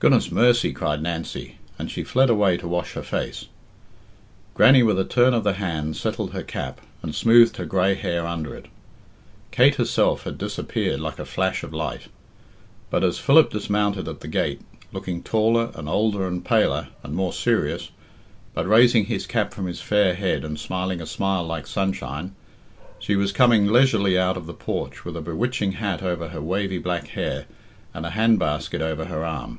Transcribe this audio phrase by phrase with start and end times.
[0.00, 3.48] "Goodness mercy!" cried Nancy, and she fled away to wash her face.
[4.54, 8.26] Grannie with a turn of the hand settled her cap, and smoothed her grey hair
[8.26, 8.68] under it.
[9.50, 12.06] Kate herself had disappeared like a flash of light;
[12.88, 17.34] but as Philip dismounted at the gate, looking taller, and older, and paler, and more
[17.34, 17.90] serious,
[18.54, 22.34] but raising his cap from his fair head and smiling a smile like sunshine,
[22.98, 26.78] she was coming leisurely out of the porch with a bewitching hat over her wavy
[26.78, 27.44] black hair
[27.92, 29.58] and a hand basket over her arm.